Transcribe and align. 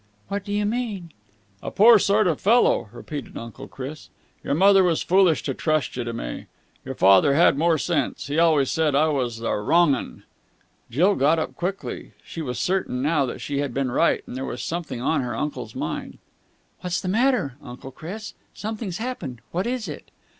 "What 0.29 0.43
do 0.43 0.51
you 0.51 0.65
mean?" 0.65 1.11
"A 1.61 1.69
poor 1.69 1.99
sort 1.99 2.25
of 2.25 2.37
a 2.37 2.41
fellow," 2.41 2.89
repeated 2.91 3.37
Uncle 3.37 3.67
Chris. 3.67 4.09
"Your 4.43 4.55
mother 4.55 4.83
was 4.83 5.03
foolish 5.03 5.43
to 5.43 5.53
trust 5.53 5.95
you 5.95 6.03
to 6.03 6.11
me. 6.11 6.47
Your 6.83 6.95
father 6.95 7.35
had 7.35 7.55
more 7.55 7.77
sense. 7.77 8.25
He 8.25 8.39
always 8.39 8.71
said 8.71 8.95
I 8.95 9.09
was 9.09 9.41
a 9.41 9.53
wrong 9.57 9.93
'un." 9.93 10.23
Jill 10.89 11.13
got 11.13 11.37
up 11.37 11.53
quickly. 11.55 12.13
She 12.25 12.41
was 12.41 12.57
certain 12.57 13.03
now 13.03 13.27
that 13.27 13.41
she 13.41 13.59
had 13.59 13.75
been 13.75 13.91
right, 13.91 14.23
and 14.25 14.33
that 14.35 14.39
there 14.39 14.45
was 14.49 14.63
something 14.63 14.99
on 15.01 15.21
her 15.21 15.35
uncle's 15.35 15.75
mind. 15.75 16.17
"What's 16.79 16.99
the 16.99 17.07
matter, 17.07 17.53
Uncle 17.61 17.91
Chris? 17.91 18.33
Something's 18.55 18.97
happened. 18.97 19.39
What 19.51 19.67
is 19.67 19.87
it?" 19.87 20.09